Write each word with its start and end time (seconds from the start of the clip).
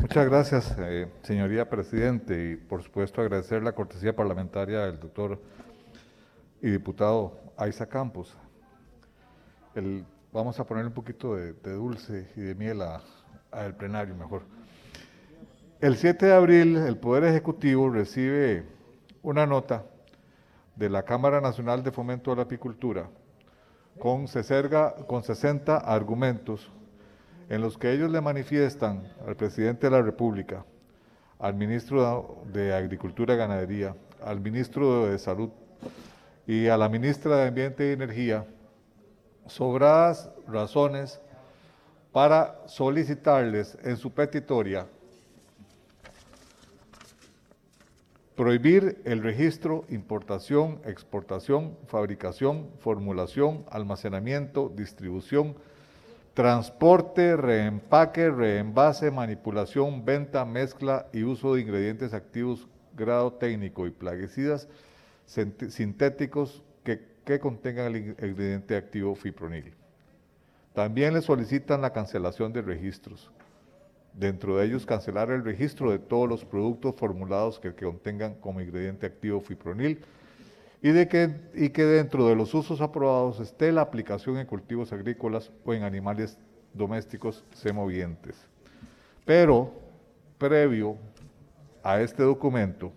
Muchas 0.00 0.26
gracias, 0.26 0.76
eh, 0.78 1.08
señoría 1.22 1.68
Presidente, 1.68 2.52
y 2.52 2.56
por 2.56 2.84
supuesto 2.84 3.20
agradecer 3.20 3.64
la 3.64 3.72
cortesía 3.72 4.14
parlamentaria 4.14 4.86
del 4.86 5.00
doctor 5.00 5.40
y 6.62 6.70
diputado 6.70 7.36
Aiza 7.56 7.86
Campos. 7.86 8.36
Vamos 10.32 10.60
a 10.60 10.64
poner 10.64 10.86
un 10.86 10.92
poquito 10.92 11.34
de, 11.34 11.52
dulce 11.52 12.30
y 12.36 12.42
de 12.42 12.54
miel 12.54 12.80
al 13.50 13.76
plenario 13.76 14.14
mejor. 14.14 14.42
El 15.80 15.96
7 15.96 16.26
de 16.26 16.32
abril, 16.32 16.76
el 16.76 16.96
Poder 16.96 17.24
Ejecutivo 17.24 17.90
recibe 17.90 18.66
una 19.22 19.46
nota 19.46 19.84
de 20.76 20.90
la 20.90 21.02
Cámara 21.02 21.40
Nacional 21.40 21.82
de 21.82 21.90
Fomento 21.90 22.30
de 22.30 22.36
la 22.36 22.42
Apicultura 22.42 23.10
con, 23.98 24.26
con 25.08 25.22
60 25.24 25.76
argumentos 25.76 26.70
en 27.48 27.60
los 27.60 27.78
que 27.78 27.92
ellos 27.92 28.10
le 28.10 28.20
manifiestan 28.20 29.02
al 29.26 29.36
presidente 29.36 29.86
de 29.86 29.90
la 29.90 30.02
República, 30.02 30.64
al 31.38 31.54
ministro 31.54 32.42
de 32.52 32.74
Agricultura 32.74 33.34
y 33.34 33.36
Ganadería, 33.38 33.94
al 34.22 34.40
ministro 34.40 35.06
de 35.06 35.18
Salud 35.18 35.50
y 36.46 36.66
a 36.68 36.76
la 36.76 36.88
ministra 36.88 37.36
de 37.36 37.48
Ambiente 37.48 37.88
y 37.88 37.92
Energía 37.92 38.46
sobradas 39.46 40.30
razones 40.46 41.20
para 42.12 42.60
solicitarles 42.66 43.78
en 43.82 43.96
su 43.96 44.10
petitoria 44.10 44.86
prohibir 48.38 49.02
el 49.04 49.20
registro, 49.20 49.84
importación, 49.88 50.80
exportación, 50.84 51.76
fabricación, 51.88 52.70
formulación, 52.78 53.64
almacenamiento, 53.68 54.72
distribución, 54.76 55.56
transporte, 56.38 57.36
reempaque, 57.36 58.30
reenvase, 58.30 59.10
manipulación, 59.10 60.04
venta, 60.04 60.44
mezcla 60.44 61.08
y 61.12 61.24
uso 61.24 61.54
de 61.54 61.62
ingredientes 61.62 62.14
activos 62.14 62.68
grado 62.96 63.32
técnico 63.32 63.88
y 63.88 63.90
plaguicidas 63.90 64.68
sintéticos 65.26 66.62
que, 66.84 67.40
contengan 67.40 67.86
el 67.86 67.96
ingrediente 67.96 68.76
activo 68.76 69.16
fipronil. 69.16 69.74
También 70.74 71.12
le 71.12 71.22
solicitan 71.22 71.82
la 71.82 71.92
cancelación 71.92 72.52
de 72.52 72.62
registros. 72.62 73.32
Dentro 74.12 74.58
de 74.58 74.66
ellos, 74.66 74.86
cancelar 74.86 75.32
el 75.32 75.44
registro 75.44 75.90
de 75.90 75.98
todos 75.98 76.28
los 76.28 76.44
productos 76.44 76.94
formulados 76.94 77.58
que, 77.58 77.74
contengan 77.74 78.34
como 78.34 78.60
ingrediente 78.60 79.06
activo 79.06 79.40
fipronil 79.40 80.04
y, 80.82 80.90
de 80.90 81.08
que, 81.08 81.34
y 81.54 81.70
que 81.70 81.84
dentro 81.84 82.28
de 82.28 82.36
los 82.36 82.54
usos 82.54 82.80
aprobados 82.80 83.40
esté 83.40 83.72
la 83.72 83.80
aplicación 83.82 84.38
en 84.38 84.46
cultivos 84.46 84.92
agrícolas 84.92 85.50
o 85.64 85.74
en 85.74 85.82
animales 85.82 86.38
domésticos 86.72 87.44
semovientes. 87.52 88.36
Pero, 89.24 89.72
previo 90.38 90.96
a 91.82 92.00
este 92.00 92.22
documento, 92.22 92.92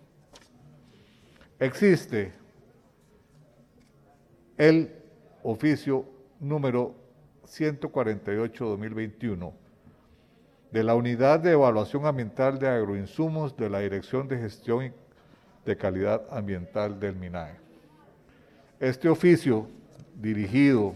existe 1.58 2.32
el 4.56 4.92
oficio 5.42 6.06
número 6.38 6.94
148-2021 7.46 9.52
de 10.70 10.84
la 10.84 10.94
Unidad 10.94 11.40
de 11.40 11.52
Evaluación 11.52 12.06
Ambiental 12.06 12.58
de 12.58 12.68
Agroinsumos 12.68 13.54
de 13.56 13.68
la 13.68 13.80
Dirección 13.80 14.28
de 14.28 14.38
Gestión 14.38 14.94
de 15.66 15.76
Calidad 15.76 16.22
Ambiental 16.30 16.98
del 16.98 17.14
MINAE. 17.16 17.71
Este 18.82 19.08
oficio 19.08 19.68
dirigido, 20.20 20.92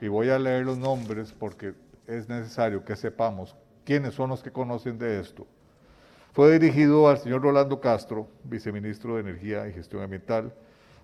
y 0.00 0.08
voy 0.08 0.30
a 0.30 0.38
leer 0.38 0.64
los 0.64 0.78
nombres 0.78 1.30
porque 1.30 1.74
es 2.06 2.26
necesario 2.26 2.86
que 2.86 2.96
sepamos 2.96 3.54
quiénes 3.84 4.14
son 4.14 4.30
los 4.30 4.42
que 4.42 4.50
conocen 4.50 4.98
de 4.98 5.20
esto, 5.20 5.46
fue 6.32 6.58
dirigido 6.58 7.06
al 7.06 7.18
señor 7.18 7.42
Rolando 7.42 7.82
Castro, 7.82 8.26
viceministro 8.44 9.16
de 9.16 9.20
Energía 9.20 9.68
y 9.68 9.74
Gestión 9.74 10.04
Ambiental, 10.04 10.54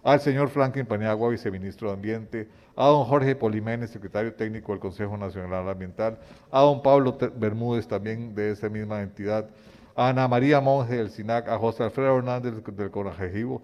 al 0.02 0.18
señor 0.20 0.48
Franklin 0.48 0.86
Paniagua, 0.86 1.28
viceministro 1.28 1.88
de 1.88 1.94
Ambiente, 1.94 2.48
a 2.74 2.86
don 2.86 3.04
Jorge 3.04 3.36
Poliménez, 3.36 3.90
secretario 3.90 4.32
técnico 4.32 4.72
del 4.72 4.80
Consejo 4.80 5.18
Nacional 5.18 5.68
Ambiental, 5.68 6.18
a 6.50 6.62
don 6.62 6.82
Pablo 6.82 7.18
Bermúdez, 7.36 7.86
también 7.86 8.34
de 8.34 8.52
esa 8.52 8.70
misma 8.70 9.02
entidad, 9.02 9.46
a 9.94 10.08
Ana 10.08 10.26
María 10.26 10.58
Monge 10.62 10.96
del 10.96 11.10
SINAC, 11.10 11.48
a 11.48 11.58
José 11.58 11.82
Alfredo 11.82 12.16
Hernández 12.16 12.54
del 12.64 12.90
Conajejivo 12.90 13.60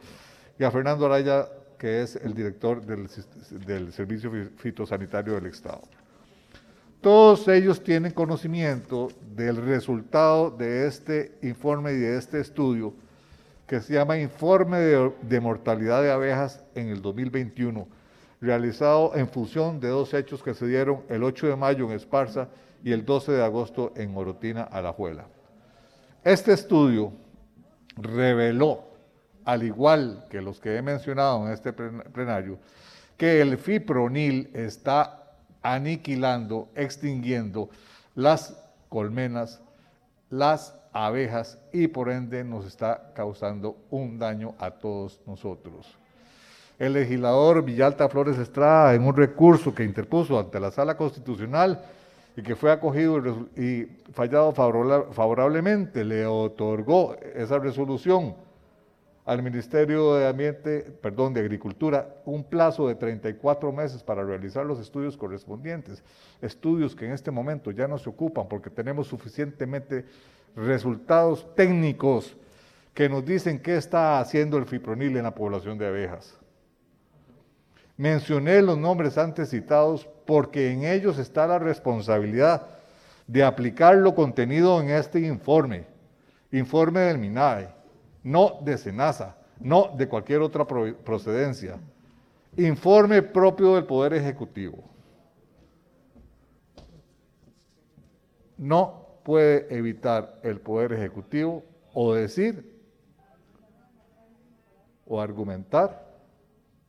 y 0.59 0.65
a 0.65 0.71
Fernando 0.71 1.06
Araya, 1.06 1.49
que 1.78 2.03
es 2.03 2.16
el 2.16 2.34
director 2.34 2.84
del, 2.84 3.09
del 3.66 3.93
Servicio 3.93 4.31
Fitosanitario 4.56 5.34
del 5.34 5.47
Estado. 5.47 5.83
Todos 7.00 7.47
ellos 7.47 7.83
tienen 7.84 8.11
conocimiento 8.11 9.09
del 9.37 9.56
resultado 9.56 10.50
de 10.50 10.89
este 10.89 11.39
informe 11.43 11.93
y 11.93 11.97
de 11.97 12.19
este 12.19 12.41
estudio, 12.41 12.93
que 13.69 13.81
se 13.81 13.93
llama 13.93 14.19
Informe 14.19 14.78
de, 14.78 15.41
Mortalidad 15.41 16.03
de 16.03 16.11
Abejas 16.11 16.65
en 16.75 16.89
el 16.89 17.00
2021, 17.00 17.87
realizado 18.41 19.15
en 19.15 19.28
función 19.28 19.78
de 19.78 19.89
dos 19.89 20.12
hechos 20.12 20.43
que 20.43 20.55
se 20.55 20.66
dieron 20.66 21.03
el 21.09 21.22
8 21.22 21.47
de 21.47 21.56
mayo 21.56 21.84
en 21.84 21.93
Esparza 21.93 22.49
y 22.83 22.91
el 22.91 23.05
12 23.05 23.31
de 23.31 23.45
agosto 23.45 23.93
en 23.95 24.16
Orotina, 24.16 24.65
Alajuela. 24.65 25.27
Este 26.25 26.53
estudio 26.53 27.12
reveló, 27.97 28.88
al 29.48 29.62
igual 29.62 30.26
que 30.28 30.42
los 30.42 30.60
que 30.60 30.76
he 30.76 30.82
mencionado 30.82 31.47
en 31.47 31.54
este 31.54 31.72
plenario, 31.72 32.59
que 33.16 33.41
el 33.41 33.56
fipronil 33.56 34.50
está 34.53 35.22
aniquilando, 35.62 36.69
extinguiendo 36.75 37.70
las 38.14 38.62
colmenas, 38.91 39.62
las 40.28 40.78
abejas 40.92 41.56
y 41.72 41.88
por 41.88 42.10
ende 42.10 42.44
nos 42.44 42.66
está 42.66 43.10
causando 43.14 43.78
un 43.88 44.19
daño 44.19 44.54
a 44.59 44.70
todos 44.70 45.19
nosotros. 45.26 45.97
El 46.78 46.92
legislador 46.92 47.65
Villalta 47.65 48.06
Flores 48.10 48.36
Estrada, 48.36 48.92
en 48.92 49.03
un 49.03 49.16
recurso 49.16 49.75
que 49.75 49.82
interpuso 49.82 50.38
ante 50.38 50.60
la 50.60 50.70
Sala 50.70 50.94
Constitucional 50.94 51.82
y 52.36 52.42
que 52.42 52.54
fue 52.54 52.70
acogido 52.70 53.16
y 53.56 53.86
fallado 54.12 54.53
favorablemente, 54.53 56.04
le 56.04 56.26
otorgó 56.26 57.16
esa 57.34 57.59
resolución 57.59 58.47
al 59.28 59.43
Ministerio 59.43 60.15
de 60.15 60.27
Ambiente, 60.27 60.81
perdón, 61.03 61.34
de 61.34 61.41
Agricultura, 61.41 62.16
un 62.25 62.43
plazo 62.43 62.89
de 62.89 62.94
34 62.94 63.71
meses 63.72 64.03
para 64.03 64.25
realizar 64.25 64.65
los 64.65 64.81
estudios 64.81 65.19
correspondientes, 65.19 66.03
estudios 66.41 66.97
que 66.97 67.05
en 67.05 67.12
este 67.12 67.31
momento 67.31 67.71
ya 67.71 67.87
no 67.87 67.99
se 67.99 68.09
ocupan 68.09 68.49
porque 68.49 68.71
tenemos 68.71 69.06
suficientemente 69.06 70.06
resultados 70.56 71.55
técnicos 71.55 72.39
que 72.94 73.11
nos 73.11 73.22
dicen 73.22 73.59
qué 73.59 73.77
está 73.77 74.19
haciendo 74.19 74.56
el 74.56 74.65
fipronil 74.65 75.15
en 75.19 75.25
la 75.25 75.34
población 75.34 75.77
de 75.77 75.89
abejas. 75.89 76.39
Mencioné 77.99 78.62
los 78.62 78.78
nombres 78.78 79.19
antes 79.19 79.50
citados 79.50 80.09
porque 80.25 80.72
en 80.72 80.84
ellos 80.84 81.19
está 81.19 81.47
la 81.47 81.59
responsabilidad 81.59 82.66
de 83.27 83.45
aplicar 83.45 83.95
lo 83.97 84.15
contenido 84.15 84.81
en 84.81 84.89
este 84.89 85.21
informe, 85.21 85.84
informe 86.50 87.00
del 87.00 87.19
MINAE, 87.19 87.77
no 88.23 88.59
de 88.62 88.77
SENASA, 88.79 89.37
no 89.61 89.95
de 89.97 90.09
cualquier 90.09 90.41
otra 90.41 90.67
procedencia, 90.67 91.79
informe 92.56 93.23
propio 93.23 93.75
del 93.75 93.84
Poder 93.84 94.15
Ejecutivo. 94.15 94.84
No 98.57 99.07
puede 99.23 99.67
evitar 99.77 100.41
el 100.43 100.61
Poder 100.61 100.93
Ejecutivo 100.93 101.65
o 101.95 102.15
decir 102.15 102.78
o 105.07 105.21
argumentar 105.21 106.07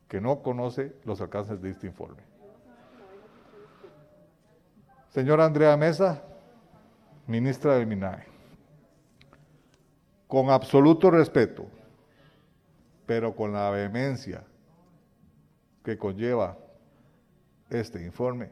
que 0.08 0.20
no 0.20 0.42
conoce 0.42 0.92
los 1.04 1.20
alcances 1.20 1.62
de 1.62 1.70
este 1.70 1.86
informe. 1.86 2.22
Señora 5.10 5.44
Andrea 5.44 5.76
Mesa, 5.76 6.22
ministra 7.26 7.76
del 7.76 7.86
MINAE, 7.86 8.29
con 10.30 10.48
absoluto 10.48 11.10
respeto, 11.10 11.66
pero 13.04 13.34
con 13.34 13.52
la 13.52 13.68
vehemencia 13.70 14.44
que 15.82 15.98
conlleva 15.98 16.56
este 17.68 18.04
informe, 18.04 18.50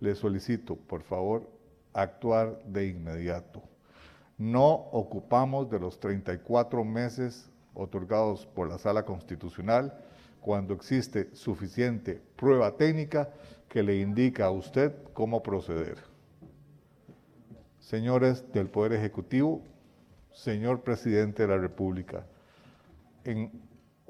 le 0.00 0.14
solicito, 0.14 0.74
por 0.74 1.02
favor, 1.02 1.50
actuar 1.92 2.62
de 2.64 2.88
inmediato. 2.88 3.62
No 4.38 4.72
ocupamos 4.72 5.68
de 5.68 5.80
los 5.80 6.00
34 6.00 6.82
meses 6.82 7.50
otorgados 7.74 8.46
por 8.46 8.66
la 8.66 8.78
Sala 8.78 9.04
Constitucional 9.04 9.92
cuando 10.40 10.72
existe 10.72 11.28
suficiente 11.34 12.22
prueba 12.36 12.74
técnica 12.74 13.28
que 13.68 13.82
le 13.82 14.00
indica 14.00 14.46
a 14.46 14.50
usted 14.50 14.94
cómo 15.12 15.42
proceder. 15.42 15.98
Señores 17.80 18.50
del 18.54 18.70
Poder 18.70 18.94
Ejecutivo, 18.94 19.62
señor 20.36 20.82
Presidente 20.82 21.42
de 21.42 21.48
la 21.48 21.58
República, 21.58 22.26
en 23.24 23.50